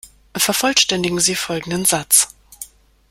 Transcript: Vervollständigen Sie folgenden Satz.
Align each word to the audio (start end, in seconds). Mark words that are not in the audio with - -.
Vervollständigen 0.35 1.19
Sie 1.19 1.35
folgenden 1.35 1.85
Satz. 1.85 2.29